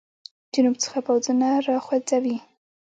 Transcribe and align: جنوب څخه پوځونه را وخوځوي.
جنوب 0.53 0.75
څخه 0.83 0.99
پوځونه 1.07 1.47
را 1.65 1.73
وخوځوي. 1.77 2.37